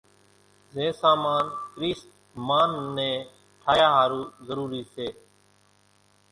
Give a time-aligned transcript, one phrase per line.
[0.73, 1.43] زين سامان
[1.73, 2.09] ڪريست
[2.47, 3.11] مانَ ني
[3.63, 5.07] ٺاھيا ۿارُو ضروري سي۔